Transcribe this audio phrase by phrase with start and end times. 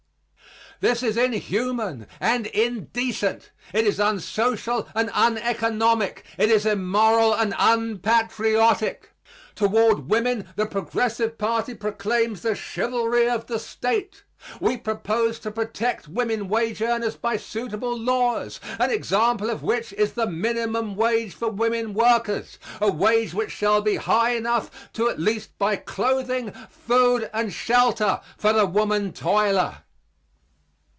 [0.79, 3.51] This is inhuman and indecent.
[3.71, 6.23] It is unsocial and uneconomic.
[6.39, 9.11] It is immoral and unpatriotic.
[9.53, 14.23] Toward women the Progressive party proclaims the chivalry of the State.
[14.59, 20.13] We propose to protect women wage earners by suitable laws, an example of which is
[20.13, 25.19] the minimum wage for women workers a wage which shall be high enough to at
[25.19, 29.77] least buy clothing, food and shelter for the woman toiler.